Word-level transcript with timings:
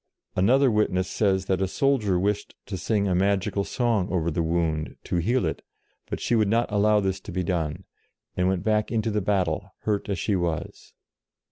Another 0.35 0.71
witness 0.71 1.07
says 1.07 1.45
that 1.45 1.61
a 1.61 1.67
soldier 1.67 2.17
wished 2.17 2.55
to 2.65 2.75
sing 2.75 3.07
a 3.07 3.13
magical 3.13 3.63
song 3.63 4.09
over 4.11 4.31
the 4.31 4.41
wound, 4.41 4.95
to 5.03 5.17
heal 5.17 5.45
it, 5.45 5.61
but 6.09 6.19
she 6.19 6.33
would 6.33 6.47
not 6.47 6.71
allow 6.71 6.99
this 6.99 7.19
to 7.19 7.31
be 7.31 7.43
done, 7.43 7.83
and 8.35 8.47
went 8.47 8.63
back 8.63 8.91
into 8.91 9.11
the 9.11 9.21
battle, 9.21 9.75
hurt 9.81 10.09
as 10.09 10.17
she 10.17 10.35
was. 10.35 10.95